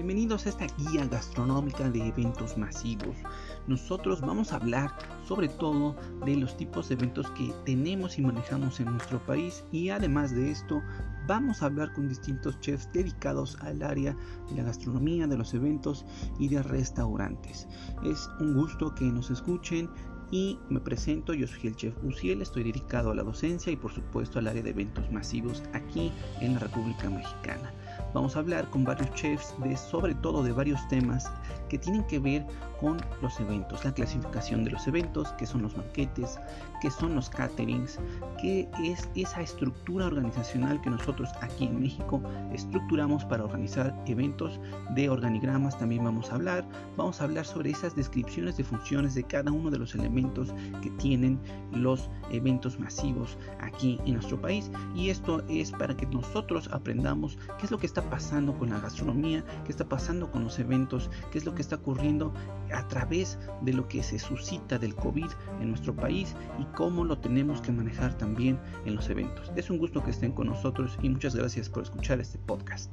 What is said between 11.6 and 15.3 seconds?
a hablar con distintos chefs dedicados al área de la gastronomía,